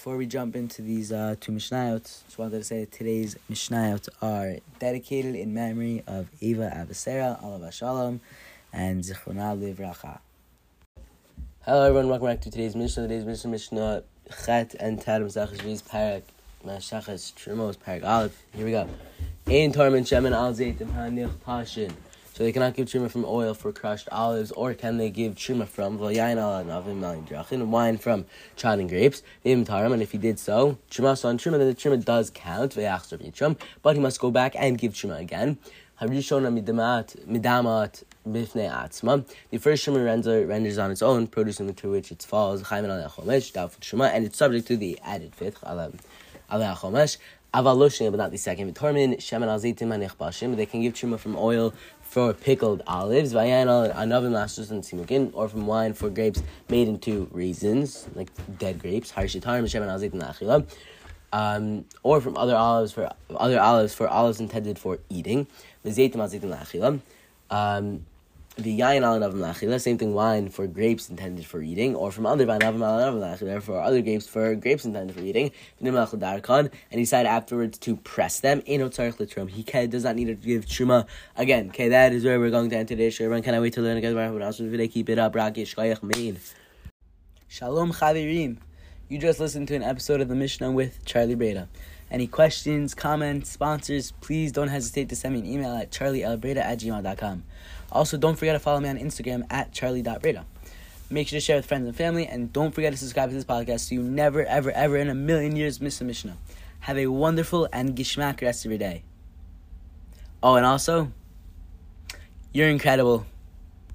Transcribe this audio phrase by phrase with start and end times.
[0.00, 4.08] before we jump into these uh, two Mishnayot, just wanted to say that today's Mishnayot
[4.22, 8.22] are dedicated in memory of Ava Abehsera, Alav Shalom,
[8.72, 10.20] and Zichrona Livracha.
[11.66, 13.08] Hello everyone, welcome back to today's Mishnah.
[13.08, 14.02] Today's Mishnah, Mishnah
[14.46, 16.22] Chet and Tad Mesach Shviz Parak
[16.64, 18.42] Mashachas Trumos Parak Aleph.
[18.54, 18.88] Here we go.
[19.48, 21.92] Ein Torment Shemen Al Zaytim Hanich Pashin.
[22.40, 25.68] So they cannot give truma from oil for crushed olives, or can they give truma
[25.68, 25.98] from
[27.70, 28.24] wine from
[28.62, 32.76] and grapes, and if he did so, truma on truma, then the truma does count,
[33.82, 35.58] but he must go back and give truma again.
[38.32, 39.26] Bifnei atzma.
[39.50, 43.10] The first truma render, renders on its own, producing to which it falls, chaymin al
[43.10, 45.92] chomesh, doubtful truma, and it's subject to the added fifth, al
[46.50, 47.16] chomesh.
[47.52, 48.72] Avaloshim, but not the second.
[48.76, 50.54] Tormin, shemen al bashim.
[50.56, 55.48] They can give truma from oil for pickled olives, vayanal anavim lastus and simukin, or
[55.48, 60.66] from wine for grapes made into raisins, like dead grapes, harshitar, mishem and azit and
[61.32, 65.46] um, or from other olives for other olives for olives intended for eating,
[67.50, 68.06] um,
[68.62, 72.44] the yain al navim same thing, wine for grapes intended for eating, or from other
[72.46, 77.78] vine navim al therefore other grapes for grapes intended for eating, and he decided afterwards
[77.78, 78.62] to press them.
[78.64, 81.68] He does not need to give truma again.
[81.68, 83.24] Okay, that is where we're going to end today's show.
[83.24, 84.88] Everyone, can I wait to learn together?
[84.88, 85.34] Keep it up,
[87.48, 88.58] Shalom Chavirim.
[89.08, 91.68] You just listened to an episode of the Mishnah with Charlie Breda.
[92.10, 96.80] Any questions, comments, sponsors, please don't hesitate to send me an email at charlieelbreda at
[96.80, 97.44] gmail.com.
[97.92, 100.44] Also, don't forget to follow me on Instagram at charlie.breda.
[101.08, 103.44] Make sure to share with friends and family, and don't forget to subscribe to this
[103.44, 106.36] podcast so you never, ever, ever in a million years miss a Mishnah.
[106.80, 109.02] Have a wonderful and gishmak rest of your day.
[110.42, 111.12] Oh, and also,
[112.52, 113.26] you're incredible.